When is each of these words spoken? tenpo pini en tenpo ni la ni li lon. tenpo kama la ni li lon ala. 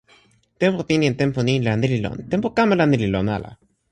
tenpo 0.61 0.81
pini 0.87 1.05
en 1.09 1.17
tenpo 1.21 1.39
ni 1.47 1.53
la 1.65 1.73
ni 1.79 1.87
li 1.93 1.99
lon. 2.05 2.17
tenpo 2.31 2.47
kama 2.57 2.73
la 2.79 2.85
ni 2.87 2.97
li 3.01 3.07
lon 3.13 3.27
ala. 3.37 3.51